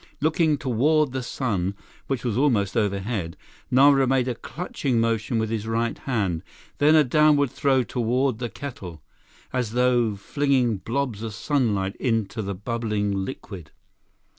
[0.19, 1.75] Looking toward the sun,
[2.07, 3.37] which was almost overhead,
[3.69, 6.41] Nara made a clutching motion with his right hand;
[6.79, 9.03] then a downward throw toward the kettle,
[9.53, 13.69] as though flinging blobs of sunlight into the bubbling liquid.